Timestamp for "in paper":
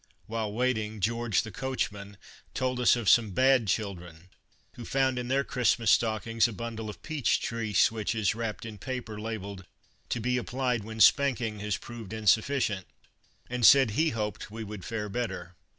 8.65-9.21